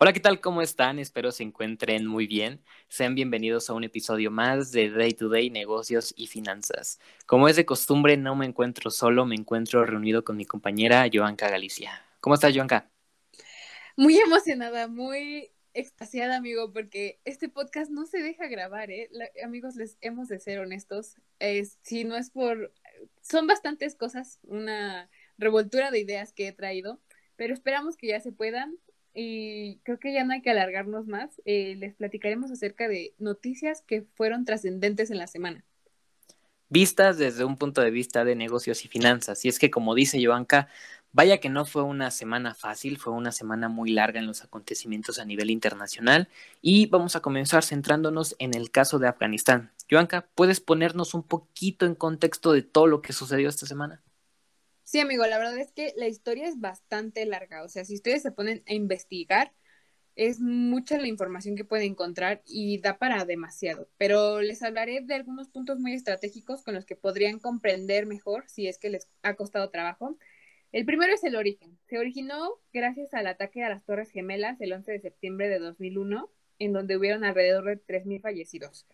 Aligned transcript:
Hola, 0.00 0.12
¿qué 0.12 0.20
tal? 0.20 0.40
¿Cómo 0.40 0.62
están? 0.62 1.00
Espero 1.00 1.32
se 1.32 1.42
encuentren 1.42 2.06
muy 2.06 2.28
bien. 2.28 2.62
Sean 2.86 3.16
bienvenidos 3.16 3.68
a 3.68 3.72
un 3.72 3.82
episodio 3.82 4.30
más 4.30 4.70
de 4.70 4.90
Day 4.90 5.12
to 5.12 5.28
Day 5.28 5.50
Negocios 5.50 6.14
y 6.16 6.28
Finanzas. 6.28 7.00
Como 7.26 7.48
es 7.48 7.56
de 7.56 7.66
costumbre, 7.66 8.16
no 8.16 8.36
me 8.36 8.46
encuentro 8.46 8.92
solo, 8.92 9.26
me 9.26 9.34
encuentro 9.34 9.84
reunido 9.84 10.22
con 10.22 10.36
mi 10.36 10.44
compañera 10.44 11.08
Joanca 11.12 11.50
Galicia. 11.50 12.00
¿Cómo 12.20 12.36
estás, 12.36 12.54
Joanca? 12.54 12.88
Muy 13.96 14.16
emocionada, 14.18 14.86
muy 14.86 15.50
extasiada, 15.74 16.36
amigo, 16.36 16.72
porque 16.72 17.18
este 17.24 17.48
podcast 17.48 17.90
no 17.90 18.06
se 18.06 18.18
deja 18.18 18.46
grabar, 18.46 18.92
¿eh? 18.92 19.10
amigos, 19.42 19.74
les 19.74 19.98
hemos 20.00 20.28
de 20.28 20.38
ser 20.38 20.60
honestos. 20.60 21.16
si 21.82 22.04
no 22.04 22.16
es 22.16 22.30
por... 22.30 22.72
Son 23.20 23.48
bastantes 23.48 23.96
cosas, 23.96 24.38
una 24.44 25.10
revoltura 25.38 25.90
de 25.90 25.98
ideas 25.98 26.32
que 26.32 26.46
he 26.46 26.52
traído, 26.52 27.00
pero 27.34 27.52
esperamos 27.52 27.96
que 27.96 28.06
ya 28.06 28.20
se 28.20 28.30
puedan 28.30 28.78
y 29.20 29.80
creo 29.82 29.98
que 29.98 30.12
ya 30.12 30.22
no 30.22 30.32
hay 30.32 30.42
que 30.42 30.50
alargarnos 30.50 31.08
más. 31.08 31.42
Eh, 31.44 31.74
les 31.76 31.92
platicaremos 31.94 32.52
acerca 32.52 32.86
de 32.86 33.14
noticias 33.18 33.82
que 33.82 34.04
fueron 34.14 34.44
trascendentes 34.44 35.10
en 35.10 35.18
la 35.18 35.26
semana. 35.26 35.64
Vistas 36.68 37.18
desde 37.18 37.44
un 37.44 37.56
punto 37.56 37.80
de 37.80 37.90
vista 37.90 38.24
de 38.24 38.36
negocios 38.36 38.84
y 38.84 38.88
finanzas. 38.88 39.44
Y 39.44 39.48
es 39.48 39.58
que, 39.58 39.72
como 39.72 39.96
dice 39.96 40.24
Joanca, 40.24 40.68
vaya 41.10 41.38
que 41.38 41.48
no 41.48 41.64
fue 41.64 41.82
una 41.82 42.12
semana 42.12 42.54
fácil, 42.54 42.96
fue 42.96 43.12
una 43.12 43.32
semana 43.32 43.68
muy 43.68 43.90
larga 43.90 44.20
en 44.20 44.26
los 44.28 44.44
acontecimientos 44.44 45.18
a 45.18 45.24
nivel 45.24 45.50
internacional. 45.50 46.28
Y 46.62 46.86
vamos 46.86 47.16
a 47.16 47.20
comenzar 47.20 47.64
centrándonos 47.64 48.36
en 48.38 48.54
el 48.54 48.70
caso 48.70 49.00
de 49.00 49.08
Afganistán. 49.08 49.72
Joanca, 49.90 50.28
¿puedes 50.36 50.60
ponernos 50.60 51.14
un 51.14 51.24
poquito 51.24 51.86
en 51.86 51.96
contexto 51.96 52.52
de 52.52 52.62
todo 52.62 52.86
lo 52.86 53.02
que 53.02 53.12
sucedió 53.12 53.48
esta 53.48 53.66
semana? 53.66 54.00
Sí, 54.88 55.00
amigo, 55.00 55.26
la 55.26 55.36
verdad 55.36 55.58
es 55.58 55.70
que 55.70 55.92
la 55.98 56.08
historia 56.08 56.48
es 56.48 56.60
bastante 56.60 57.26
larga. 57.26 57.62
O 57.62 57.68
sea, 57.68 57.84
si 57.84 57.94
ustedes 57.94 58.22
se 58.22 58.32
ponen 58.32 58.62
a 58.66 58.72
investigar, 58.72 59.52
es 60.16 60.40
mucha 60.40 60.96
la 60.96 61.08
información 61.08 61.56
que 61.56 61.64
pueden 61.66 61.90
encontrar 61.92 62.40
y 62.46 62.80
da 62.80 62.96
para 62.98 63.26
demasiado. 63.26 63.90
Pero 63.98 64.40
les 64.40 64.62
hablaré 64.62 65.02
de 65.02 65.14
algunos 65.14 65.50
puntos 65.50 65.78
muy 65.78 65.92
estratégicos 65.92 66.62
con 66.64 66.72
los 66.74 66.86
que 66.86 66.96
podrían 66.96 67.38
comprender 67.38 68.06
mejor 68.06 68.48
si 68.48 68.66
es 68.66 68.78
que 68.78 68.88
les 68.88 69.10
ha 69.22 69.34
costado 69.34 69.68
trabajo. 69.68 70.16
El 70.72 70.86
primero 70.86 71.12
es 71.12 71.22
el 71.22 71.36
origen. 71.36 71.78
Se 71.86 71.98
originó 71.98 72.58
gracias 72.72 73.12
al 73.12 73.26
ataque 73.26 73.62
a 73.62 73.68
las 73.68 73.84
Torres 73.84 74.10
Gemelas 74.10 74.58
el 74.62 74.72
11 74.72 74.92
de 74.92 75.00
septiembre 75.00 75.50
de 75.50 75.58
2001, 75.58 76.30
en 76.60 76.72
donde 76.72 76.96
hubieron 76.96 77.24
alrededor 77.24 77.66
de 77.66 77.76
3.000 77.76 78.22
fallecidos. 78.22 78.86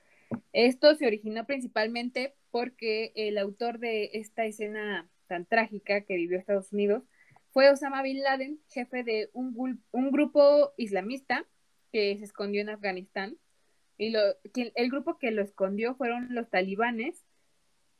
Esto 0.52 0.96
se 0.96 1.06
originó 1.06 1.46
principalmente 1.46 2.34
porque 2.50 3.12
el 3.14 3.38
autor 3.38 3.78
de 3.78 4.10
esta 4.14 4.44
escena 4.44 5.08
tan 5.26 5.46
trágica 5.46 6.02
que 6.02 6.16
vivió 6.16 6.38
Estados 6.38 6.72
Unidos, 6.72 7.02
fue 7.52 7.70
Osama 7.70 8.02
Bin 8.02 8.22
Laden, 8.22 8.60
jefe 8.68 9.04
de 9.04 9.30
un, 9.32 9.82
un 9.92 10.10
grupo 10.10 10.72
islamista 10.76 11.46
que 11.92 12.18
se 12.18 12.24
escondió 12.24 12.60
en 12.60 12.68
Afganistán. 12.68 13.38
Y 13.96 14.10
lo, 14.10 14.20
el 14.52 14.90
grupo 14.90 15.18
que 15.18 15.30
lo 15.30 15.42
escondió 15.42 15.94
fueron 15.94 16.34
los 16.34 16.50
talibanes, 16.50 17.24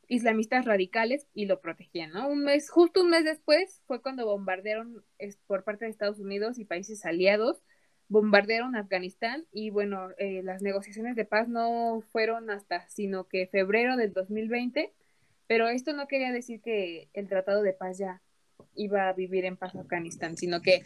islamistas 0.08 0.64
radicales, 0.64 1.29
y 1.33 1.46
lo 1.46 1.61
protegían, 1.61 2.11
¿no? 2.11 2.29
Un 2.29 2.42
mes, 2.42 2.68
justo 2.68 3.02
un 3.02 3.11
mes 3.11 3.24
después 3.24 3.80
fue 3.86 4.02
cuando 4.02 4.27
bombardearon 4.27 5.05
por 5.46 5.63
parte 5.63 5.84
de 5.84 5.92
Estados 5.92 6.18
Unidos 6.18 6.58
y 6.58 6.64
países 6.64 7.07
aliados, 7.07 7.63
bombardearon 8.08 8.74
Afganistán 8.74 9.46
y 9.52 9.70
bueno, 9.70 10.08
eh, 10.18 10.42
las 10.42 10.63
negociaciones 10.63 11.14
de 11.14 11.24
paz 11.24 11.48
no 11.48 12.02
fueron 12.11 12.51
hasta, 12.51 12.89
sino 12.89 13.29
que 13.29 13.46
febrero 13.46 13.96
del 13.96 14.13
2020 14.13 14.92
pero 15.47 15.69
esto 15.69 15.93
no 15.93 16.07
quería 16.07 16.33
decir 16.33 16.61
que 16.61 17.09
el 17.13 17.29
Tratado 17.29 17.63
de 17.63 17.73
Paz 17.73 17.99
ya 17.99 18.23
iba 18.75 19.09
a 19.09 19.13
vivir 19.13 19.45
en 19.45 19.57
paz 19.57 19.75
Afganistán, 19.75 20.37
sino 20.37 20.63
que 20.63 20.83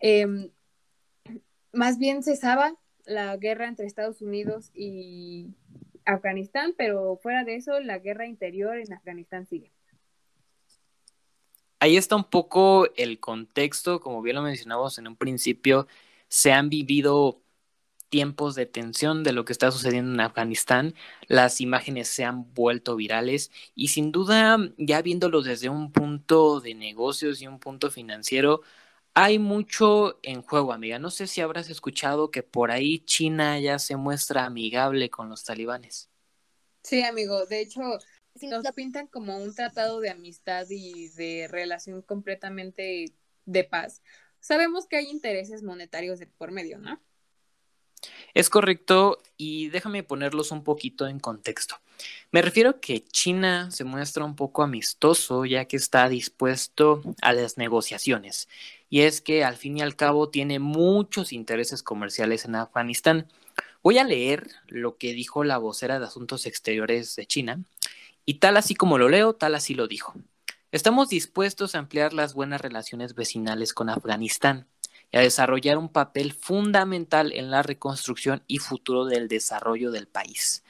em, 0.00 0.50
más 1.72 1.98
bien 1.98 2.22
cesaba 2.22 2.74
la 3.04 3.36
guerra 3.36 3.68
entre 3.68 3.86
Estados 3.86 4.20
Unidos 4.20 4.70
y 4.74 5.54
Afganistán, 6.04 6.74
pero 6.76 7.16
fuera 7.16 7.44
de 7.44 7.56
eso, 7.56 7.80
la 7.80 7.98
guerra 7.98 8.26
interior 8.26 8.78
en 8.78 8.92
Afganistán 8.92 9.46
sigue. 9.46 9.72
Ahí 11.78 11.96
está 11.96 12.16
un 12.16 12.24
poco 12.24 12.88
el 12.96 13.20
contexto, 13.20 14.00
como 14.00 14.22
bien 14.22 14.36
lo 14.36 14.42
mencionamos 14.42 14.98
en 14.98 15.08
un 15.08 15.16
principio, 15.16 15.86
se 16.28 16.52
han 16.52 16.68
vivido 16.68 17.42
tiempos 18.08 18.54
de 18.54 18.66
tensión 18.66 19.24
de 19.24 19.32
lo 19.32 19.44
que 19.44 19.52
está 19.52 19.70
sucediendo 19.70 20.12
en 20.12 20.20
Afganistán, 20.20 20.94
las 21.28 21.60
imágenes 21.60 22.08
se 22.08 22.24
han 22.24 22.52
vuelto 22.54 22.96
virales 22.96 23.50
y 23.74 23.88
sin 23.88 24.12
duda, 24.12 24.58
ya 24.78 25.02
viéndolo 25.02 25.42
desde 25.42 25.68
un 25.68 25.92
punto 25.92 26.60
de 26.60 26.74
negocios 26.74 27.42
y 27.42 27.46
un 27.46 27.58
punto 27.58 27.90
financiero, 27.90 28.62
hay 29.14 29.38
mucho 29.38 30.18
en 30.22 30.42
juego, 30.42 30.72
amiga. 30.74 30.98
No 30.98 31.10
sé 31.10 31.26
si 31.26 31.40
habrás 31.40 31.70
escuchado 31.70 32.30
que 32.30 32.42
por 32.42 32.70
ahí 32.70 32.98
China 33.00 33.58
ya 33.58 33.78
se 33.78 33.96
muestra 33.96 34.44
amigable 34.44 35.08
con 35.08 35.30
los 35.30 35.42
talibanes. 35.42 36.10
Sí, 36.82 37.02
amigo. 37.02 37.46
De 37.46 37.60
hecho, 37.60 37.80
si 38.34 38.46
nos 38.46 38.62
la 38.62 38.72
pintan 38.72 39.06
como 39.06 39.38
un 39.38 39.54
tratado 39.54 40.00
de 40.00 40.10
amistad 40.10 40.66
y 40.68 41.08
de 41.10 41.48
relación 41.50 42.02
completamente 42.02 43.12
de 43.46 43.64
paz, 43.64 44.02
sabemos 44.40 44.86
que 44.86 44.96
hay 44.96 45.06
intereses 45.06 45.62
monetarios 45.62 46.18
de 46.18 46.26
por 46.26 46.52
medio, 46.52 46.78
¿no? 46.78 47.00
Es 48.34 48.50
correcto 48.50 49.22
y 49.36 49.68
déjame 49.68 50.02
ponerlos 50.02 50.50
un 50.50 50.62
poquito 50.62 51.06
en 51.06 51.20
contexto. 51.20 51.76
Me 52.30 52.42
refiero 52.42 52.80
que 52.80 53.02
China 53.04 53.70
se 53.70 53.84
muestra 53.84 54.24
un 54.24 54.36
poco 54.36 54.62
amistoso 54.62 55.44
ya 55.44 55.64
que 55.64 55.76
está 55.76 56.08
dispuesto 56.08 57.02
a 57.22 57.32
las 57.32 57.56
negociaciones. 57.56 58.48
Y 58.90 59.00
es 59.00 59.20
que 59.20 59.44
al 59.44 59.56
fin 59.56 59.78
y 59.78 59.82
al 59.82 59.96
cabo 59.96 60.28
tiene 60.28 60.58
muchos 60.58 61.32
intereses 61.32 61.82
comerciales 61.82 62.44
en 62.44 62.56
Afganistán. 62.56 63.26
Voy 63.82 63.98
a 63.98 64.04
leer 64.04 64.48
lo 64.66 64.96
que 64.96 65.12
dijo 65.12 65.44
la 65.44 65.58
vocera 65.58 65.98
de 65.98 66.06
Asuntos 66.06 66.46
Exteriores 66.46 67.16
de 67.16 67.26
China 67.26 67.60
y 68.24 68.34
tal 68.34 68.56
así 68.56 68.74
como 68.74 68.98
lo 68.98 69.08
leo, 69.08 69.34
tal 69.34 69.54
así 69.54 69.74
lo 69.74 69.88
dijo. 69.88 70.14
Estamos 70.72 71.08
dispuestos 71.08 71.74
a 71.74 71.78
ampliar 71.78 72.12
las 72.12 72.34
buenas 72.34 72.60
relaciones 72.60 73.14
vecinales 73.14 73.72
con 73.72 73.88
Afganistán 73.88 74.66
y 75.10 75.18
a 75.18 75.20
desarrollar 75.20 75.78
un 75.78 75.88
papel 75.88 76.32
fundamental 76.32 77.32
en 77.32 77.50
la 77.50 77.62
reconstrucción 77.62 78.42
y 78.46 78.58
futuro 78.58 79.04
del 79.04 79.28
desarrollo 79.28 79.90
del 79.90 80.06
país. 80.06 80.64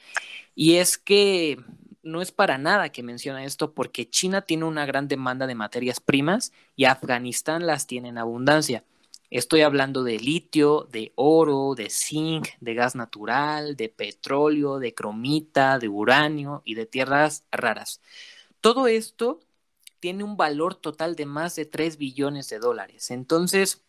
Y 0.55 0.75
es 0.75 0.97
que 0.97 1.59
no 2.03 2.21
es 2.21 2.31
para 2.31 2.57
nada 2.57 2.89
que 2.89 3.03
menciona 3.03 3.43
esto 3.43 3.73
porque 3.73 4.09
China 4.09 4.41
tiene 4.41 4.65
una 4.65 4.85
gran 4.85 5.07
demanda 5.07 5.45
de 5.45 5.55
materias 5.55 5.99
primas 5.99 6.53
y 6.75 6.85
Afganistán 6.85 7.67
las 7.67 7.85
tiene 7.85 8.09
en 8.09 8.17
abundancia. 8.17 8.83
Estoy 9.29 9.61
hablando 9.61 10.03
de 10.03 10.19
litio, 10.19 10.87
de 10.89 11.11
oro, 11.15 11.75
de 11.75 11.89
zinc, 11.89 12.47
de 12.61 12.73
gas 12.73 12.95
natural, 12.95 13.75
de 13.75 13.89
petróleo, 13.89 14.79
de 14.79 14.93
cromita, 14.93 15.79
de 15.79 15.89
uranio 15.89 16.61
y 16.63 16.75
de 16.75 16.85
tierras 16.85 17.43
raras. 17.51 17.99
Todo 18.61 18.87
esto 18.87 19.41
tiene 19.99 20.23
un 20.23 20.37
valor 20.37 20.75
total 20.75 21.15
de 21.15 21.25
más 21.25 21.55
de 21.55 21.65
3 21.65 21.97
billones 21.97 22.47
de 22.47 22.59
dólares. 22.59 23.11
Entonces, 23.11 23.83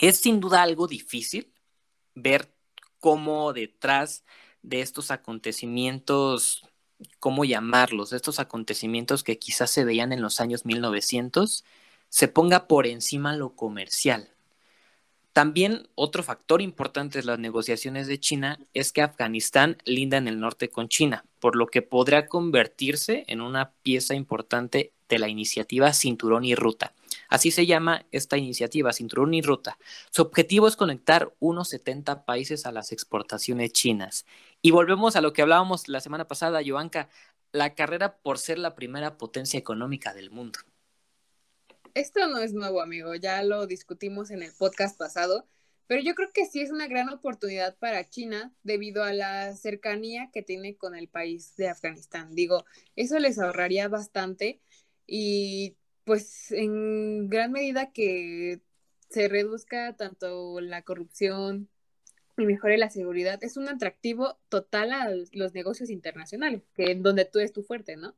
es 0.00 0.18
sin 0.18 0.40
duda 0.40 0.62
algo 0.62 0.86
difícil 0.86 1.52
ver 2.14 2.48
cómo 3.00 3.52
detrás 3.52 4.24
de 4.62 4.80
estos 4.80 5.10
acontecimientos, 5.10 6.66
cómo 7.18 7.44
llamarlos, 7.44 8.12
estos 8.12 8.40
acontecimientos 8.40 9.22
que 9.22 9.38
quizás 9.38 9.70
se 9.70 9.84
veían 9.84 10.12
en 10.12 10.22
los 10.22 10.40
años 10.40 10.64
1900, 10.64 11.64
se 12.08 12.28
ponga 12.28 12.66
por 12.66 12.86
encima 12.86 13.36
lo 13.36 13.56
comercial. 13.56 14.30
También 15.34 15.88
otro 15.96 16.22
factor 16.22 16.62
importante 16.62 17.18
de 17.18 17.24
las 17.24 17.40
negociaciones 17.40 18.06
de 18.06 18.20
China 18.20 18.60
es 18.72 18.92
que 18.92 19.02
Afganistán 19.02 19.78
linda 19.84 20.16
en 20.16 20.28
el 20.28 20.38
norte 20.38 20.68
con 20.68 20.88
China, 20.88 21.24
por 21.40 21.56
lo 21.56 21.66
que 21.66 21.82
podría 21.82 22.28
convertirse 22.28 23.24
en 23.26 23.40
una 23.40 23.72
pieza 23.82 24.14
importante 24.14 24.92
de 25.08 25.18
la 25.18 25.28
iniciativa 25.28 25.92
Cinturón 25.92 26.44
y 26.44 26.54
Ruta, 26.54 26.94
Así 27.28 27.50
se 27.50 27.66
llama 27.66 28.06
esta 28.12 28.36
iniciativa, 28.36 28.92
Cinturón 28.92 29.34
y 29.34 29.42
Ruta. 29.42 29.78
Su 30.10 30.22
objetivo 30.22 30.68
es 30.68 30.76
conectar 30.76 31.34
unos 31.40 31.68
70 31.68 32.24
países 32.24 32.66
a 32.66 32.72
las 32.72 32.92
exportaciones 32.92 33.72
chinas. 33.72 34.26
Y 34.62 34.70
volvemos 34.70 35.16
a 35.16 35.20
lo 35.20 35.32
que 35.32 35.42
hablábamos 35.42 35.88
la 35.88 36.00
semana 36.00 36.26
pasada, 36.26 36.60
Joanca, 36.66 37.08
la 37.52 37.74
carrera 37.74 38.16
por 38.18 38.38
ser 38.38 38.58
la 38.58 38.74
primera 38.74 39.16
potencia 39.16 39.58
económica 39.58 40.12
del 40.12 40.30
mundo. 40.30 40.58
Esto 41.94 42.26
no 42.26 42.38
es 42.38 42.52
nuevo, 42.52 42.80
amigo, 42.80 43.14
ya 43.14 43.42
lo 43.44 43.66
discutimos 43.66 44.30
en 44.30 44.42
el 44.42 44.52
podcast 44.58 44.98
pasado. 44.98 45.46
Pero 45.86 46.02
yo 46.02 46.14
creo 46.14 46.32
que 46.32 46.46
sí 46.46 46.60
es 46.60 46.70
una 46.70 46.88
gran 46.88 47.10
oportunidad 47.10 47.76
para 47.76 48.08
China 48.08 48.54
debido 48.62 49.04
a 49.04 49.12
la 49.12 49.54
cercanía 49.54 50.30
que 50.32 50.42
tiene 50.42 50.76
con 50.76 50.94
el 50.94 51.08
país 51.08 51.54
de 51.56 51.68
Afganistán. 51.68 52.34
Digo, 52.34 52.64
eso 52.96 53.18
les 53.18 53.38
ahorraría 53.38 53.88
bastante 53.88 54.60
y 55.06 55.76
pues 56.04 56.52
en 56.52 57.28
gran 57.28 57.52
medida 57.52 57.92
que 57.92 58.60
se 59.08 59.28
reduzca 59.28 59.94
tanto 59.96 60.60
la 60.60 60.82
corrupción 60.82 61.68
y 62.36 62.46
mejore 62.46 62.78
la 62.78 62.90
seguridad, 62.90 63.42
es 63.42 63.56
un 63.56 63.68
atractivo 63.68 64.38
total 64.48 64.92
a 64.92 65.08
los 65.32 65.54
negocios 65.54 65.88
internacionales, 65.88 66.62
que 66.74 66.90
en 66.90 67.02
donde 67.02 67.24
tú 67.24 67.38
es 67.38 67.52
tu 67.52 67.62
fuerte, 67.62 67.96
¿no? 67.96 68.14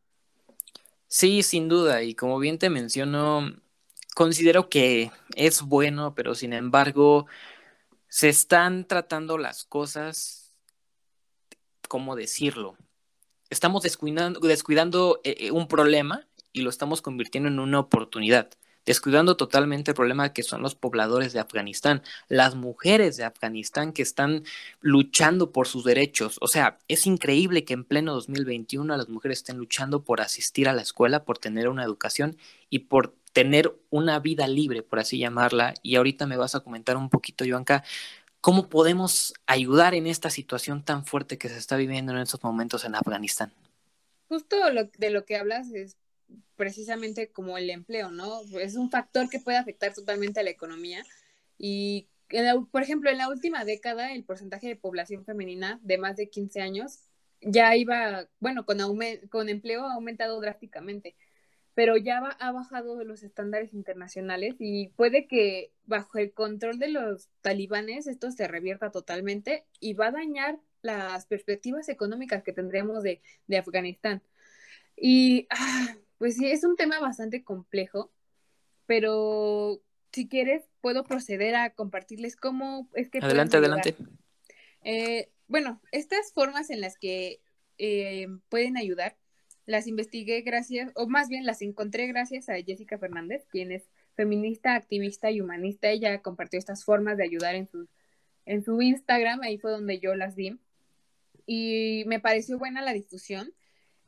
Sí, 1.09 1.43
sin 1.43 1.69
duda, 1.69 2.03
y 2.03 2.15
como 2.15 2.38
bien 2.38 2.59
te 2.59 2.71
menciono, 2.71 3.55
considero 4.15 4.69
que 4.69 5.11
es 5.37 5.62
bueno, 5.62 6.15
pero 6.15 6.35
sin 6.35 6.53
embargo, 6.53 7.27
se 8.09 8.29
están 8.29 8.87
tratando 8.87 9.37
las 9.37 9.65
cosas, 9.65 10.53
¿cómo 11.89 12.17
decirlo? 12.17 12.77
Estamos 13.50 13.82
descuidando, 13.82 14.41
descuidando 14.41 15.21
eh, 15.23 15.37
eh, 15.39 15.50
un 15.50 15.69
problema 15.69 16.27
y 16.56 16.62
lo 16.62 16.70
estamos 16.70 17.03
convirtiendo 17.03 17.50
en 17.50 17.58
una 17.58 17.79
oportunidad, 17.79 18.49
descuidando 18.87 19.37
totalmente 19.37 19.91
el 19.91 19.94
problema 19.94 20.32
que 20.32 20.43
son 20.43 20.62
los 20.62 20.75
pobladores 20.75 21.35
de 21.35 21.41
Afganistán, 21.41 22.03
las 22.29 22.55
mujeres 22.55 23.19
de 23.19 23.25
Afganistán 23.25 23.93
que 23.93 24.00
están 24.00 24.43
luchando 24.81 25.53
por 25.53 25.69
sus 25.69 25.85
derechos. 25.85 26.38
O 26.41 26.49
sea, 26.49 26.79
es 26.88 27.06
increíble 27.06 27.64
que 27.64 27.75
en 27.75 27.85
pleno 27.85 28.14
2021 28.14 28.97
las 28.97 29.11
mujeres 29.11 29.38
estén 29.38 29.58
luchando 29.58 30.03
por 30.03 30.23
asistir 30.23 30.67
a 30.67 30.73
la 30.73 30.81
escuela, 30.81 31.25
por 31.25 31.37
tener 31.37 31.69
una 31.69 31.85
educación 31.85 32.38
y 32.70 32.81
por 32.81 33.14
tener 33.35 33.76
una 33.91 34.19
vida 34.19 34.49
libre, 34.49 34.82
por 34.82 34.99
así 34.99 35.19
llamarla. 35.19 35.75
Y 35.82 35.97
ahorita 35.97 36.26
me 36.26 36.38
vas 36.38 36.55
a 36.55 36.61
comentar 36.61 36.97
un 36.97 37.11
poquito, 37.11 37.44
Joanca, 37.47 37.85
cómo 38.41 38.70
podemos 38.70 39.35
ayudar 39.47 39.94
en 39.94 40.06
esta 40.06 40.31
situación 40.31 40.82
tan 40.82 41.05
fuerte 41.05 41.37
que 41.37 41.50
se 41.50 41.58
está 41.58 41.76
viviendo 41.76 42.12
en 42.12 42.19
estos 42.19 42.43
momentos 42.43 42.87
en 42.87 42.94
Afganistán. 42.94 43.53
Justo 44.29 44.56
de 44.97 45.11
lo 45.11 45.25
que 45.26 45.37
hablas 45.37 45.70
es 45.73 45.97
precisamente 46.56 47.31
como 47.31 47.58
el 47.58 47.70
empleo, 47.70 48.11
¿no? 48.11 48.40
Es 48.61 48.76
un 48.76 48.90
factor 48.90 49.28
que 49.28 49.40
puede 49.40 49.58
afectar 49.58 49.93
totalmente 49.94 50.40
a 50.40 50.43
la 50.43 50.50
economía. 50.50 51.05
Y, 51.58 52.08
por 52.70 52.82
ejemplo, 52.82 53.11
en 53.11 53.19
la 53.19 53.28
última 53.28 53.64
década, 53.64 54.12
el 54.12 54.25
porcentaje 54.25 54.69
de 54.69 54.76
población 54.76 55.25
femenina 55.25 55.81
de 55.82 55.99
más 55.99 56.17
de 56.17 56.28
15 56.28 56.61
años 56.61 57.00
ya 57.40 57.76
iba, 57.76 58.28
bueno, 58.40 58.64
con, 58.64 58.78
con 59.31 59.49
empleo 59.49 59.84
ha 59.84 59.94
aumentado 59.94 60.40
drásticamente 60.40 61.14
pero 61.76 61.99
ya 61.99 62.20
ha 62.40 62.52
bajado 62.52 62.96
de 62.96 63.05
los 63.05 63.22
estándares 63.22 63.75
internacionales 63.75 64.55
y 64.58 64.88
puede 64.96 65.26
que 65.26 65.72
bajo 65.84 66.17
el 66.17 66.32
control 66.32 66.79
de 66.79 66.88
los 66.88 67.29
talibanes 67.43 68.06
esto 68.06 68.31
se 68.31 68.49
revierta 68.49 68.90
totalmente 68.90 69.67
y 69.79 69.93
va 69.93 70.06
a 70.06 70.12
dañar 70.12 70.58
las 70.81 71.26
perspectivas 71.26 71.90
económicas 71.90 72.43
que 72.43 72.55
tendremos 72.55 73.02
de, 73.02 73.20
Afganistán. 73.58 74.22
Y 74.96 75.46
ah, 75.50 75.96
pues 76.19 76.37
sí, 76.37 76.47
es 76.51 76.65
un 76.65 76.77
tema 76.77 77.01
bastante 77.01 77.45
complejo, 77.45 78.13
pero 78.87 79.81
si 80.13 80.29
quieres 80.29 80.65
puedo 80.81 81.05
proceder 81.05 81.55
a 81.55 81.71
compartirles 81.71 82.37
cómo 82.37 82.89
es 82.95 83.11
que... 83.11 83.19
Adelante, 83.19 83.57
adelante. 83.57 83.97
Eh, 84.83 85.31
bueno, 85.49 85.81
estas 85.93 86.33
formas 86.33 86.71
en 86.71 86.81
las 86.81 86.99
que 86.99 87.41
eh, 87.79 88.27
pueden 88.49 88.77
ayudar 88.77 89.17
las 89.67 89.89
investigué 89.89 90.43
gracias, 90.43 90.93
o 90.95 91.09
más 91.09 91.29
bien 91.29 91.45
las 91.45 91.61
encontré 91.61 92.07
gracias 92.07 92.49
a 92.49 92.55
Jessica 92.55 92.99
Fernández, 92.99 93.45
quien 93.51 93.73
es 93.73 93.91
feminista, 94.15 94.77
activista 94.77 95.31
y 95.31 95.41
humanista. 95.41 95.91
Ella 95.91 96.23
compartió 96.23 96.59
estas 96.59 96.85
formas 96.85 97.17
de 97.17 97.25
ayudar 97.25 97.57
en 97.57 97.67
su, 97.67 97.89
en 98.47 98.63
su 98.63 98.81
Instagram, 98.81 99.43
ahí 99.43 99.59
fue 99.59 99.73
donde 99.73 99.99
yo 99.99 100.15
las 100.15 100.37
vi. 100.37 100.59
Y 101.47 102.05
me 102.07 102.21
pareció 102.21 102.59
buena 102.59 102.81
la 102.81 102.93
difusión. 102.93 103.53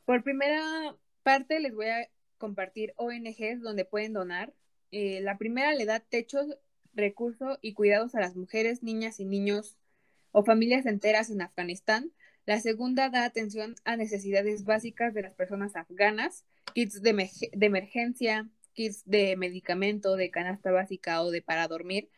Por 0.05 0.23
primera 0.23 0.95
parte 1.23 1.59
les 1.59 1.73
voy 1.73 1.87
a 1.87 2.09
compartir 2.37 2.93
ONGs 2.97 3.61
donde 3.61 3.85
pueden 3.85 4.13
donar. 4.13 4.53
Eh, 4.91 5.21
la 5.21 5.37
primera 5.37 5.73
le 5.73 5.85
da 5.85 5.99
techo, 5.99 6.39
recursos 6.93 7.59
y 7.61 7.73
cuidados 7.73 8.15
a 8.15 8.19
las 8.19 8.35
mujeres, 8.35 8.83
niñas 8.83 9.19
y 9.19 9.25
niños 9.25 9.77
o 10.31 10.43
familias 10.43 10.85
enteras 10.85 11.29
en 11.29 11.41
Afganistán. 11.41 12.11
La 12.45 12.59
segunda 12.59 13.09
da 13.09 13.25
atención 13.25 13.75
a 13.83 13.95
necesidades 13.95 14.63
básicas 14.63 15.13
de 15.13 15.21
las 15.21 15.35
personas 15.35 15.75
afganas, 15.75 16.45
kits 16.73 17.01
de, 17.01 17.29
emergencia, 17.61 18.49
kits 18.73 19.03
de 19.05 19.35
medicamento, 19.37 20.15
de 20.15 20.31
canasta 20.31 20.71
básica 20.71 21.21
o 21.21 21.29
de 21.29 21.41
para 21.41 21.67
dormir. 21.67 22.09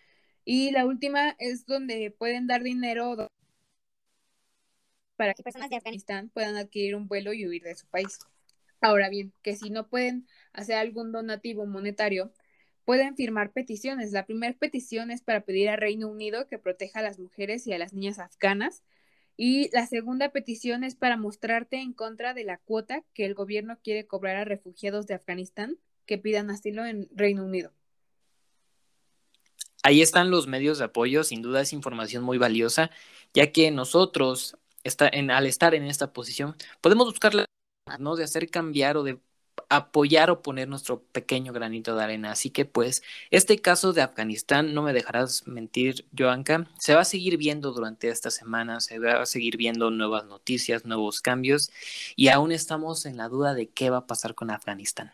Y 0.46 0.72
la 0.72 0.86
última 0.86 1.36
es 1.38 1.66
donde 1.66 2.12
pueden 2.12 2.48
dar 2.48 2.64
dinero 2.64 3.28
para 5.16 5.34
que 5.34 5.44
personas 5.44 5.70
de 5.70 5.76
Afganistán 5.76 6.30
puedan 6.30 6.56
adquirir 6.56 6.96
un 6.96 7.08
vuelo 7.08 7.34
y 7.34 7.46
huir 7.46 7.64
de 7.64 7.76
su 7.76 7.86
país. 7.88 8.20
Ahora 8.82 9.10
bien, 9.10 9.34
que 9.42 9.56
si 9.56 9.70
no 9.70 9.88
pueden 9.88 10.28
hacer 10.54 10.76
algún 10.76 11.12
donativo 11.12 11.66
monetario, 11.66 12.34
pueden 12.84 13.16
firmar 13.16 13.52
peticiones. 13.54 14.12
La 14.12 14.26
primera 14.26 14.58
petición 14.58 15.12
es 15.12 15.22
para 15.22 15.42
pedir 15.42 15.70
al 15.70 15.78
Reino 15.78 16.10
Unido 16.10 16.48
que 16.48 16.58
proteja 16.58 17.00
a 17.00 17.04
las 17.04 17.20
mujeres 17.20 17.68
y 17.68 17.74
a 17.74 17.78
las 17.78 17.94
niñas 17.94 18.20
afganas 18.20 18.84
y 19.38 19.70
la 19.72 19.88
segunda 19.88 20.30
petición 20.30 20.84
es 20.84 20.96
para 20.96 21.18
mostrarte 21.18 21.78
en 21.78 21.94
contra 21.94 22.34
de 22.34 22.44
la 22.44 22.58
cuota 22.58 23.04
que 23.14 23.26
el 23.26 23.34
gobierno 23.34 23.80
quiere 23.84 24.06
cobrar 24.06 24.36
a 24.36 24.46
refugiados 24.46 25.08
de 25.08 25.16
Afganistán 25.16 25.78
que 26.06 26.18
pidan 26.20 26.50
asilo 26.52 26.86
en 26.86 27.10
Reino 27.16 27.46
Unido. 27.46 27.72
Ahí 29.84 30.04
están 30.04 30.30
los 30.30 30.46
medios 30.46 30.78
de 30.78 30.86
apoyo, 30.86 31.24
sin 31.24 31.42
duda 31.42 31.62
es 31.62 31.74
información 31.74 32.24
muy 32.24 32.38
valiosa, 32.38 32.92
ya 33.34 33.52
que 33.52 33.72
nosotros, 33.72 34.58
está 34.84 35.10
en, 35.12 35.32
al 35.32 35.48
estar 35.48 35.74
en 35.74 35.86
esta 35.86 36.14
posición, 36.14 36.56
podemos 36.82 37.08
buscar 37.08 37.34
la 37.34 37.46
¿no? 37.98 38.16
de 38.16 38.24
hacer 38.24 38.50
cambiar 38.50 38.98
o 38.98 39.04
de 39.04 39.20
apoyar 39.70 40.30
o 40.30 40.42
poner 40.42 40.68
nuestro 40.68 41.02
pequeño 41.02 41.54
granito 41.54 41.96
de 41.96 42.04
arena. 42.04 42.32
Así 42.32 42.50
que 42.50 42.66
pues 42.66 43.04
este 43.32 43.60
caso 43.60 43.94
de 43.94 44.02
Afganistán, 44.02 44.74
no 44.74 44.82
me 44.82 44.94
dejarás 44.94 45.48
mentir, 45.48 46.06
Joanka, 46.18 46.68
se 46.78 46.94
va 46.94 47.02
a 47.02 47.06
seguir 47.06 47.38
viendo 47.38 47.72
durante 47.72 48.10
esta 48.10 48.32
semana, 48.32 48.82
se 48.82 49.00
va 49.00 49.22
a 49.22 49.26
seguir 49.26 49.58
viendo 49.58 49.90
nuevas 49.90 50.26
noticias, 50.26 50.86
nuevos 50.86 51.22
cambios 51.22 51.72
y 52.16 52.28
aún 52.28 52.52
estamos 52.52 53.06
en 53.06 53.18
la 53.18 53.30
duda 53.30 53.54
de 53.54 53.70
qué 53.70 53.90
va 53.90 53.98
a 53.98 54.08
pasar 54.08 54.36
con 54.36 54.52
Afganistán. 54.52 55.12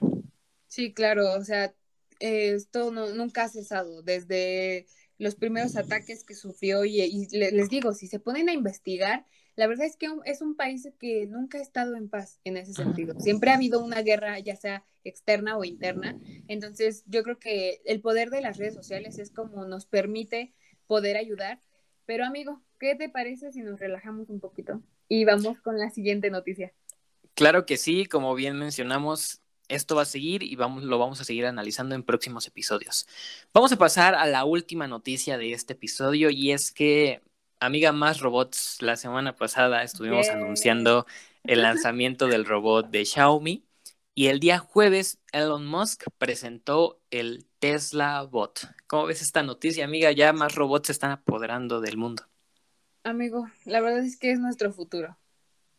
Sí, 0.67 0.93
claro, 0.93 1.33
o 1.33 1.43
sea, 1.43 1.73
esto 2.19 2.91
nunca 2.91 3.43
ha 3.43 3.49
cesado 3.49 4.01
desde 4.01 4.87
los 5.17 5.35
primeros 5.35 5.75
ataques 5.75 6.23
que 6.23 6.35
sufrió 6.35 6.85
y 6.85 7.27
les 7.31 7.69
digo, 7.69 7.93
si 7.93 8.07
se 8.07 8.19
ponen 8.19 8.49
a 8.49 8.53
investigar, 8.53 9.25
la 9.55 9.65
verdad 9.65 9.87
es 9.87 9.97
que 9.97 10.07
es 10.25 10.41
un 10.43 10.55
país 10.55 10.87
que 10.99 11.25
nunca 11.25 11.57
ha 11.57 11.61
estado 11.61 11.95
en 11.95 12.09
paz 12.09 12.39
en 12.43 12.57
ese 12.57 12.73
sentido. 12.73 13.19
Siempre 13.19 13.49
ha 13.49 13.55
habido 13.55 13.83
una 13.83 14.03
guerra, 14.03 14.37
ya 14.37 14.55
sea 14.55 14.85
externa 15.03 15.57
o 15.57 15.63
interna. 15.63 16.19
Entonces, 16.47 17.03
yo 17.07 17.23
creo 17.23 17.39
que 17.39 17.81
el 17.85 17.99
poder 17.99 18.29
de 18.29 18.41
las 18.41 18.57
redes 18.57 18.75
sociales 18.75 19.17
es 19.17 19.31
como 19.31 19.65
nos 19.65 19.87
permite 19.87 20.53
poder 20.85 21.17
ayudar. 21.17 21.59
Pero 22.05 22.23
amigo, 22.23 22.61
¿qué 22.79 22.93
te 22.95 23.09
parece 23.09 23.51
si 23.51 23.61
nos 23.61 23.79
relajamos 23.79 24.29
un 24.29 24.39
poquito 24.39 24.83
y 25.09 25.25
vamos 25.25 25.59
con 25.61 25.79
la 25.79 25.89
siguiente 25.89 26.29
noticia? 26.29 26.71
Claro 27.33 27.65
que 27.65 27.77
sí, 27.77 28.05
como 28.05 28.35
bien 28.35 28.59
mencionamos, 28.59 29.41
esto 29.67 29.95
va 29.95 30.03
a 30.03 30.05
seguir 30.05 30.43
y 30.43 30.55
vamos, 30.55 30.83
lo 30.83 30.97
vamos 30.99 31.21
a 31.21 31.23
seguir 31.23 31.45
analizando 31.45 31.95
en 31.95 32.03
próximos 32.03 32.47
episodios. 32.47 33.07
Vamos 33.53 33.71
a 33.71 33.77
pasar 33.77 34.15
a 34.15 34.25
la 34.25 34.45
última 34.45 34.87
noticia 34.87 35.37
de 35.37 35.53
este 35.53 35.73
episodio 35.73 36.29
y 36.29 36.51
es 36.51 36.71
que 36.71 37.21
Amiga 37.59 37.91
Más 37.91 38.19
Robots, 38.19 38.81
la 38.81 38.95
semana 38.95 39.35
pasada 39.35 39.83
estuvimos 39.83 40.29
anunciando 40.29 41.05
el 41.43 41.61
lanzamiento 41.63 42.27
del 42.27 42.45
robot 42.45 42.89
de 42.89 43.05
Xiaomi 43.05 43.63
y 44.13 44.27
el 44.27 44.39
día 44.39 44.59
jueves 44.59 45.19
Elon 45.31 45.65
Musk 45.65 46.05
presentó 46.17 46.99
el 47.11 47.45
Tesla 47.59 48.23
Bot. 48.23 48.61
¿Cómo 48.87 49.05
ves 49.05 49.21
esta 49.21 49.43
noticia, 49.43 49.85
amiga? 49.85 50.11
Ya 50.11 50.33
más 50.33 50.55
robots 50.55 50.87
se 50.87 50.91
están 50.91 51.11
apoderando 51.11 51.81
del 51.81 51.97
mundo. 51.97 52.23
Amigo, 53.03 53.47
la 53.65 53.79
verdad 53.79 54.03
es 54.03 54.17
que 54.17 54.31
es 54.31 54.39
nuestro 54.39 54.73
futuro. 54.73 55.17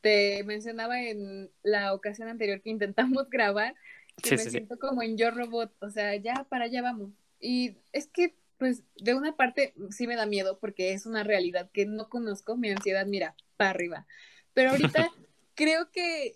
Te 0.01 0.45
mencionaba 0.45 1.03
en 1.03 1.51
la 1.63 1.95
ocasión 1.95 2.29
anterior 2.29 2.61
que 2.61 2.71
intentamos 2.71 3.29
grabar 3.31 3.75
que 4.23 4.33
me 4.33 4.39
siento 4.39 4.79
como 4.79 5.03
en 5.03 5.17
Yo 5.17 5.31
Robot, 5.31 5.73
o 5.81 5.91
sea, 5.91 6.15
ya 6.17 6.45
para 6.49 6.65
allá 6.65 6.83
vamos. 6.83 7.13
Y 7.41 7.77
es 7.93 8.09
que 8.09 8.35
pues 8.59 8.83
de 8.97 9.15
una 9.15 9.37
parte 9.37 9.73
sí 9.91 10.09
me 10.09 10.17
da 10.17 10.27
miedo 10.27 10.59
porque 10.59 10.93
es 10.93 11.07
una 11.07 11.23
realidad 11.23 11.71
que 11.73 11.87
no 11.87 12.09
conozco, 12.09 12.57
mi 12.57 12.71
ansiedad 12.71 13.07
mira, 13.07 13.37
para 13.57 13.71
arriba. 13.71 14.07
Pero 14.55 14.71
ahorita 14.71 15.11
creo 15.55 15.91
que 15.93 16.35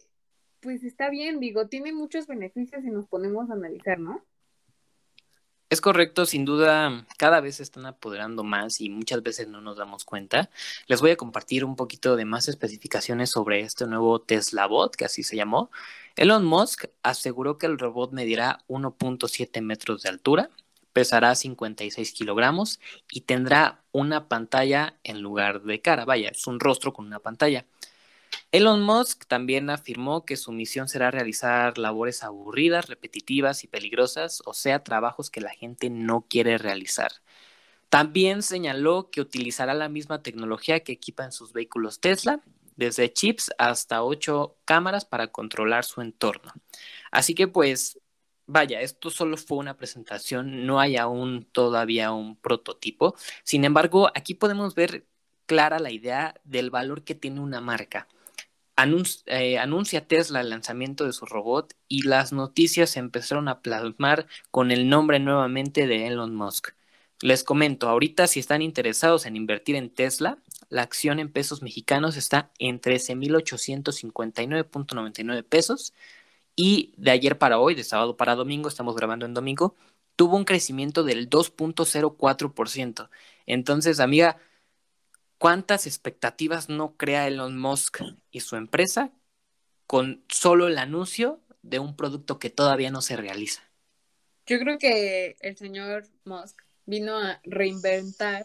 pues 0.61 0.85
está 0.85 1.11
bien, 1.11 1.41
digo, 1.41 1.67
tiene 1.67 1.93
muchos 1.93 2.29
beneficios 2.29 2.83
si 2.85 2.91
nos 2.91 3.09
ponemos 3.09 3.51
a 3.51 3.55
analizar, 3.55 3.99
¿no? 3.99 4.25
Es 5.73 5.81
correcto, 5.81 6.27
sin 6.27 6.45
duda, 6.45 7.07
cada 7.17 7.41
vez 7.41 7.57
se 7.57 7.63
están 7.63 7.87
apoderando 7.87 8.45
más 8.45 8.79
y 8.83 8.91
muchas 8.91 9.23
veces 9.23 9.49
no 9.49 9.63
nos 9.63 9.79
damos 9.79 10.05
cuenta. 10.05 10.51
Les 10.87 11.01
voy 11.01 11.13
a 11.13 11.17
compartir 11.17 11.65
un 11.65 11.77
poquito 11.77 12.15
de 12.15 12.27
más 12.27 12.47
especificaciones 12.49 13.31
sobre 13.31 13.61
este 13.61 13.87
nuevo 13.87 14.21
Tesla 14.21 14.67
Bot, 14.67 14.95
que 14.95 15.07
así 15.07 15.23
se 15.23 15.35
llamó. 15.35 15.71
Elon 16.15 16.45
Musk 16.45 16.89
aseguró 17.03 17.57
que 17.57 17.65
el 17.65 17.79
robot 17.79 18.13
medirá 18.13 18.59
1.7 18.69 19.63
metros 19.63 20.03
de 20.03 20.11
altura, 20.11 20.51
pesará 20.93 21.35
56 21.35 22.13
kilogramos 22.13 22.79
y 23.11 23.23
tendrá 23.23 23.81
una 23.93 24.29
pantalla 24.29 24.99
en 25.05 25.23
lugar 25.23 25.63
de 25.63 25.81
cara. 25.81 26.05
Vaya, 26.05 26.29
es 26.29 26.47
un 26.47 26.61
rostro 26.61 26.93
con 26.93 27.07
una 27.07 27.21
pantalla. 27.21 27.65
Elon 28.53 28.83
Musk 28.83 29.25
también 29.27 29.71
afirmó 29.71 30.27
que 30.27 30.37
su 30.37 30.53
misión 30.53 30.87
será 30.87 31.11
realizar 31.11 31.79
labores 31.79 32.23
aburridas, 32.23 32.87
repetitivas 32.87 33.65
y 33.65 33.67
peligrosas, 33.67 34.43
o 34.45 34.53
sea, 34.53 34.85
trabajos 34.85 35.31
que 35.31 35.41
la 35.41 35.51
gente 35.51 35.89
no 35.89 36.27
quiere 36.29 36.59
realizar. 36.59 37.13
También 37.89 38.43
señaló 38.43 39.11
que 39.11 39.23
utilizará 39.23 39.73
la 39.75 39.89
misma 39.89 40.23
tecnología 40.23 40.81
que 40.81 40.93
equipa 40.93 41.25
en 41.25 41.33
sus 41.33 41.55
vehículos 41.55 42.01
Tesla, 42.01 42.43
desde 42.77 43.13
chips 43.13 43.51
hasta 43.57 44.03
ocho 44.03 44.57
cámaras 44.67 45.07
para 45.07 45.29
controlar 45.29 45.85
su 45.85 46.03
entorno. 46.03 46.53
Así 47.11 47.35
que 47.35 47.49
pues, 47.49 48.01
vaya, 48.47 48.83
esto 48.83 49.11
solo 49.11 49.39
fue 49.39 49.59
una 49.59 49.79
presentación, 49.79 50.67
no 50.67 50.79
hay 50.79 50.97
aún 50.99 51.47
todavía 51.53 52.13
un 52.13 52.37
prototipo. 52.37 53.15
Sin 53.45 53.65
embargo, 53.65 54.11
aquí 54.15 54.35
podemos 54.35 54.75
ver 54.75 55.07
clara 55.47 55.79
la 55.79 55.91
idea 55.91 56.35
del 56.45 56.71
valor 56.71 57.03
que 57.05 57.15
tiene 57.15 57.41
una 57.41 57.63
marca. 57.63 58.09
Eh, 59.27 59.59
anuncia 59.59 60.07
Tesla 60.07 60.41
el 60.41 60.51
lanzamiento 60.51 61.05
de 61.05 61.13
su 61.13 61.27
robot 61.27 61.75
y 61.89 62.03
las 62.03 62.33
noticias 62.33 62.91
se 62.91 62.99
empezaron 62.99 63.49
a 63.49 63.61
plasmar 63.61 64.27
con 64.51 64.71
el 64.71 64.89
nombre 64.89 65.19
nuevamente 65.21 65.87
de 65.87 66.07
Elon 66.07 66.35
Musk. 66.35 66.71
Les 67.21 67.45
comento, 67.45 67.89
ahorita 67.89 68.27
si 68.27 68.41
están 68.41 68.63
interesados 68.63 69.27
en 69.27 69.37
invertir 69.37 69.77
en 69.77 69.91
Tesla, 69.91 70.39
la 70.71 70.83
acción 70.83 71.19
en 71.21 71.31
pesos 71.31 71.63
mexicanos 71.63 72.17
está 72.17 72.51
en 72.59 72.81
13.859.99 72.81 75.45
pesos 75.45 75.93
y 76.57 76.93
de 76.97 77.11
ayer 77.13 77.39
para 77.39 77.59
hoy, 77.59 77.75
de 77.75 77.85
sábado 77.85 78.17
para 78.17 78.35
domingo, 78.35 78.69
estamos 78.69 78.97
grabando 78.97 79.27
en 79.27 79.35
domingo, 79.35 79.77
tuvo 80.17 80.37
un 80.37 80.45
crecimiento 80.45 81.05
del 81.05 81.31
2.04%. 81.31 83.09
Entonces, 83.47 84.01
amiga, 84.01 84.39
¿cuántas 85.43 85.89
expectativas 85.89 86.69
no 86.69 86.97
crea 86.97 87.27
Elon 87.27 87.59
Musk 87.59 87.99
y 88.31 88.39
su 88.39 88.55
empresa 88.55 89.11
con 89.89 90.23
solo 90.29 90.69
el 90.69 90.79
anuncio 90.79 91.41
de 91.63 91.81
un 91.81 91.97
producto 91.97 92.39
que 92.39 92.49
todavía 92.49 92.93
no 92.93 93.03
se 93.03 93.17
realiza? 93.17 93.61
Yo 94.47 94.61
creo 94.61 94.79
que 94.79 95.35
el 95.41 95.57
señor 95.57 96.07
Musk 96.25 96.63
vino 96.87 97.19
a 97.19 97.41
reinventar 97.43 98.45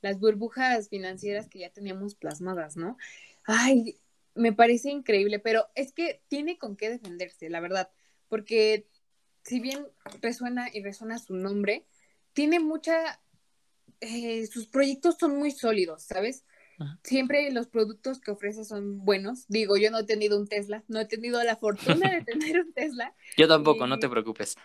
las 0.00 0.20
burbujas 0.20 0.88
financieras 0.88 1.48
que 1.48 1.58
ya 1.58 1.70
teníamos 1.70 2.14
plasmadas, 2.14 2.76
¿no? 2.76 2.96
Ay, 3.42 3.96
me 4.36 4.52
parece 4.52 4.90
increíble, 4.90 5.40
pero 5.40 5.70
es 5.74 5.90
que 5.92 6.22
tiene 6.28 6.56
con 6.56 6.76
qué 6.76 6.88
defenderse, 6.88 7.50
la 7.50 7.58
verdad, 7.58 7.90
porque 8.28 8.86
si 9.42 9.58
bien 9.58 9.88
resuena 10.20 10.68
y 10.72 10.84
resuena 10.84 11.18
su 11.18 11.34
nombre, 11.34 11.84
tiene 12.32 12.60
mucha, 12.60 13.20
eh, 14.02 14.46
sus 14.48 14.66
proyectos 14.66 15.16
son 15.18 15.38
muy 15.38 15.52
sólidos, 15.52 16.02
¿sabes? 16.02 16.44
Siempre 17.04 17.52
los 17.52 17.68
productos 17.68 18.20
que 18.20 18.32
ofrece 18.32 18.64
son 18.64 19.04
buenos. 19.04 19.46
Digo, 19.46 19.76
yo 19.76 19.92
no 19.92 20.00
he 20.00 20.04
tenido 20.04 20.36
un 20.36 20.48
Tesla, 20.48 20.82
no 20.88 20.98
he 20.98 21.04
tenido 21.04 21.40
la 21.44 21.56
fortuna 21.56 22.10
de 22.10 22.24
tener 22.24 22.60
un 22.60 22.72
Tesla. 22.72 23.14
Yo 23.36 23.46
tampoco, 23.46 23.86
no 23.86 24.00
te 24.00 24.08
preocupes. 24.08 24.56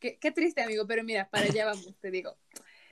Qué, 0.00 0.18
qué, 0.18 0.32
triste, 0.32 0.62
amigo, 0.62 0.84
pero 0.88 1.04
mira, 1.04 1.28
para 1.30 1.44
allá 1.44 1.66
vamos, 1.66 1.94
te 2.00 2.10
digo. 2.10 2.36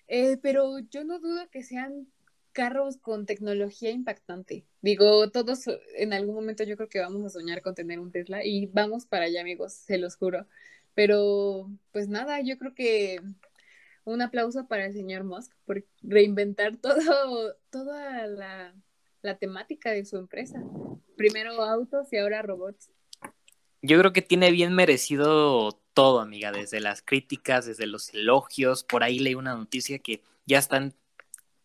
Eh, 0.07 0.39
pero 0.41 0.79
yo 0.79 1.03
no 1.03 1.19
dudo 1.19 1.51
que 1.51 1.65
sean 1.65 2.07
carros 2.53 2.97
con 2.99 3.27
tecnología 3.27 3.91
impactante. 3.91 4.65
Digo, 4.81 5.29
todos 5.31 5.65
en 5.97 6.13
algún 6.13 6.37
momento 6.37 6.63
yo 6.63 6.77
creo 6.77 6.89
que 6.89 7.01
vamos 7.01 7.25
a 7.25 7.31
soñar 7.31 7.63
con 7.63 7.75
tener 7.75 7.99
un 7.99 8.13
Tesla 8.13 8.45
y 8.45 8.67
vamos 8.67 9.07
para 9.07 9.25
allá, 9.25 9.41
amigos, 9.41 9.73
se 9.73 9.99
los 9.99 10.15
juro. 10.15 10.47
Pero, 10.95 11.69
pues 11.91 12.09
nada, 12.09 12.41
yo 12.43 12.57
creo 12.57 12.73
que 12.73 13.21
un 14.05 14.23
aplauso 14.23 14.67
para 14.67 14.87
el 14.87 14.93
señor 14.93 15.25
Musk 15.25 15.53
por 15.65 15.85
reinventar 16.03 16.77
todo, 16.83 17.57
toda 17.71 18.27
la, 18.27 18.75
la 19.23 19.39
temática 19.39 19.91
de 19.91 20.05
su 20.05 20.17
empresa. 20.17 20.63
Primero 21.17 21.63
autos 21.63 22.13
y 22.13 22.19
ahora 22.19 22.43
robots. 22.43 22.91
Yo 23.83 23.99
creo 23.99 24.13
que 24.13 24.23
tiene 24.23 24.51
bien 24.51 24.75
merecido 24.75 25.73
todo, 25.93 26.21
amiga, 26.21 26.53
desde 26.53 26.81
las 26.81 27.03
críticas, 27.03 27.67
desde 27.67 27.87
los 27.87 28.13
elogios. 28.15 28.83
Por 28.83 29.03
ahí 29.03 29.19
leí 29.19 29.35
una 29.35 29.55
noticia 29.55 29.99
que 29.99 30.23
ya 30.47 30.59
están 30.59 30.95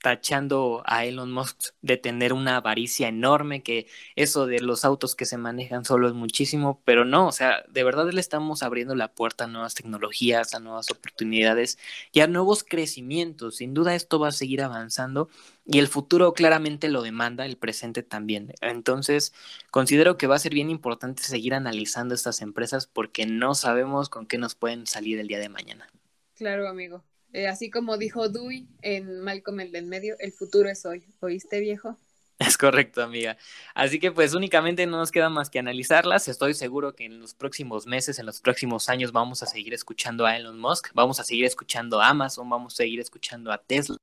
tachando 0.01 0.83
a 0.85 1.05
Elon 1.05 1.31
Musk 1.31 1.73
de 1.81 1.97
tener 1.97 2.33
una 2.33 2.57
avaricia 2.57 3.07
enorme, 3.07 3.63
que 3.63 3.87
eso 4.15 4.45
de 4.45 4.59
los 4.61 4.85
autos 4.85 5.15
que 5.15 5.25
se 5.25 5.37
manejan 5.37 5.85
solo 5.85 6.07
es 6.07 6.13
muchísimo, 6.13 6.81
pero 6.85 7.05
no, 7.05 7.27
o 7.27 7.31
sea, 7.31 7.63
de 7.69 7.83
verdad 7.83 8.09
le 8.11 8.21
estamos 8.21 8.63
abriendo 8.63 8.95
la 8.95 9.13
puerta 9.13 9.45
a 9.45 9.47
nuevas 9.47 9.75
tecnologías, 9.75 10.53
a 10.53 10.59
nuevas 10.59 10.89
oportunidades 10.91 11.77
y 12.11 12.21
a 12.21 12.27
nuevos 12.27 12.63
crecimientos. 12.63 13.57
Sin 13.57 13.73
duda 13.73 13.95
esto 13.95 14.19
va 14.19 14.29
a 14.29 14.31
seguir 14.31 14.61
avanzando 14.61 15.29
y 15.65 15.79
el 15.79 15.87
futuro 15.87 16.33
claramente 16.33 16.89
lo 16.89 17.01
demanda, 17.01 17.45
el 17.45 17.57
presente 17.57 18.03
también. 18.03 18.53
Entonces, 18.61 19.33
considero 19.71 20.17
que 20.17 20.27
va 20.27 20.35
a 20.35 20.39
ser 20.39 20.53
bien 20.53 20.69
importante 20.69 21.23
seguir 21.23 21.53
analizando 21.53 22.15
estas 22.15 22.41
empresas 22.41 22.87
porque 22.87 23.25
no 23.25 23.55
sabemos 23.55 24.09
con 24.09 24.25
qué 24.27 24.37
nos 24.37 24.55
pueden 24.55 24.87
salir 24.87 25.19
el 25.19 25.27
día 25.27 25.39
de 25.39 25.49
mañana. 25.49 25.87
Claro, 26.35 26.67
amigo. 26.67 27.03
Eh, 27.33 27.47
así 27.47 27.69
como 27.69 27.97
dijo 27.97 28.29
Dewey 28.29 28.67
en 28.81 29.21
Malcolm 29.21 29.59
el 29.59 29.71
del 29.71 29.85
medio, 29.85 30.15
el 30.19 30.31
futuro 30.31 30.69
es 30.69 30.85
hoy. 30.85 31.03
¿Oíste, 31.19 31.59
viejo? 31.59 31.97
Es 32.39 32.57
correcto, 32.57 33.03
amiga. 33.03 33.37
Así 33.75 33.99
que 33.99 34.13
pues 34.13 34.33
únicamente 34.33 34.85
no 34.85 34.97
nos 34.97 35.11
queda 35.11 35.29
más 35.29 35.49
que 35.49 35.59
analizarlas. 35.59 36.29
Estoy 36.29 36.53
seguro 36.53 36.95
que 36.95 37.03
en 37.03 37.19
los 37.19 37.33
próximos 37.33 37.85
meses, 37.85 38.17
en 38.17 38.25
los 38.25 38.39
próximos 38.39 38.87
años 38.87 39.11
vamos 39.11 39.43
a 39.43 39.45
seguir 39.45 39.73
escuchando 39.73 40.25
a 40.25 40.37
Elon 40.37 40.57
Musk, 40.57 40.91
vamos 40.93 41.19
a 41.19 41.25
seguir 41.25 41.43
escuchando 41.43 41.99
a 41.99 42.07
Amazon, 42.07 42.49
vamos 42.49 42.73
a 42.73 42.77
seguir 42.77 43.01
escuchando 43.01 43.51
a 43.51 43.57
Tesla, 43.57 43.97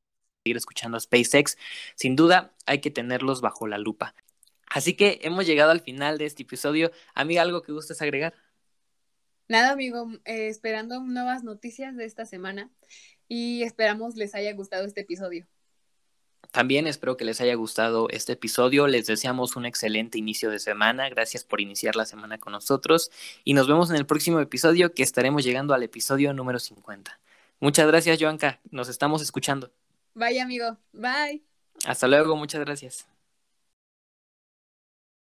seguir 0.45 0.59
escuchando 0.59 0.99
a 0.99 1.01
SpaceX. 1.01 1.57
Sin 1.95 2.15
duda 2.15 2.53
hay 2.67 2.83
que 2.83 2.91
tenerlos 2.91 3.41
bajo 3.41 3.67
la 3.67 3.79
lupa. 3.79 4.15
Así 4.69 4.95
que 4.95 5.21
hemos 5.23 5.47
llegado 5.47 5.71
al 5.71 5.81
final 5.81 6.19
de 6.19 6.27
este 6.27 6.43
episodio. 6.43 6.93
Amiga, 7.15 7.41
¿algo 7.41 7.63
que 7.63 7.73
gustes 7.73 8.03
agregar? 8.03 8.35
Nada, 9.49 9.71
amigo, 9.71 10.09
eh, 10.25 10.49
esperando 10.49 11.01
nuevas 11.01 11.45
noticias 11.45 11.97
de 11.97 12.05
esta 12.05 12.27
semana 12.27 12.71
y 13.29 13.63
esperamos 13.63 14.17
les 14.17 14.35
haya 14.35 14.53
gustado 14.55 14.85
este 14.85 15.03
episodio. 15.03 15.47
También 16.51 16.87
espero 16.87 17.17
que 17.17 17.25
les 17.25 17.41
haya 17.41 17.55
gustado 17.55 18.09
este 18.11 18.33
episodio. 18.33 18.87
Les 18.87 19.07
deseamos 19.07 19.57
un 19.57 19.67
excelente 19.67 20.19
inicio 20.19 20.51
de 20.51 20.59
semana. 20.59 21.09
Gracias 21.09 21.45
por 21.45 21.61
iniciar 21.61 21.97
la 21.97 22.07
semana 22.07 22.39
con 22.39 22.53
nosotros 22.53 23.11
y 23.45 23.55
nos 23.55 23.69
vemos 23.69 23.91
en 23.91 23.97
el 23.97 24.07
próximo 24.07 24.41
episodio 24.41 24.95
que 24.95 25.03
estaremos 25.03 25.45
llegando 25.45 25.75
al 25.75 25.83
episodio 25.83 26.33
número 26.33 26.59
50. 26.59 27.19
Muchas 27.61 27.87
gracias, 27.87 28.19
Joanca. 28.21 28.61
Nos 28.71 28.89
estamos 28.89 29.23
escuchando. 29.23 29.71
Bye, 30.15 30.41
amigo. 30.41 30.79
Bye. 30.93 31.43
Hasta 31.85 32.09
luego. 32.09 32.37
Muchas 32.37 32.61
gracias. 32.61 33.16